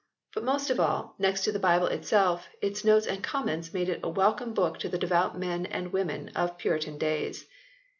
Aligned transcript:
But 0.33 0.43
most 0.43 0.71
of 0.71 0.79
all, 0.79 1.13
next 1.19 1.43
to 1.43 1.51
the 1.51 1.59
Bible 1.59 1.85
itself, 1.85 2.49
its 2.59 2.83
notes 2.83 3.05
and 3.05 3.21
comments 3.21 3.71
made 3.71 3.87
it 3.87 3.99
a 4.01 4.09
welcome 4.09 4.51
book 4.55 4.79
to 4.79 4.89
the 4.89 4.97
devout 4.97 5.37
men 5.37 5.67
and 5.67 5.93
women 5.93 6.29
of 6.33 6.57
Puritan 6.57 6.97
days. 6.97 7.45